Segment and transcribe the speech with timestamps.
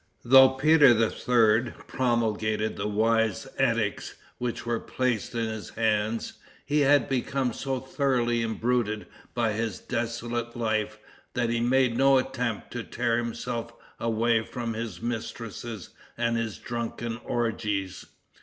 [0.25, 1.73] Though Peter III.
[1.85, 8.41] promulgated the wise edicts which were placed in his hands, he had become so thoroughly
[8.41, 10.97] imbruted by his dissolute life
[11.35, 17.17] that he made no attempt to tear himself away from his mistresses and his drunken
[17.23, 18.07] orgies.